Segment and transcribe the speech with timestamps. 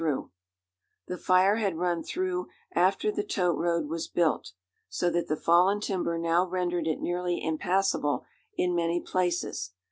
[1.07, 4.53] The fire had run through after the tote road was built,
[4.89, 8.25] so that the fallen timber now rendered it nearly impassable
[8.57, 9.73] in many places.